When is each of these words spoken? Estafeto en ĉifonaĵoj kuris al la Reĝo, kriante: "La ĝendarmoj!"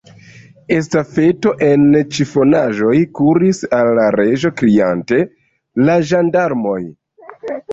Estafeto 0.75 1.51
en 1.65 1.83
ĉifonaĵoj 2.15 2.95
kuris 3.19 3.61
al 3.81 3.91
la 4.01 4.07
Reĝo, 4.17 4.53
kriante: 4.63 5.21
"La 5.87 5.99
ĝendarmoj!" 6.15 6.81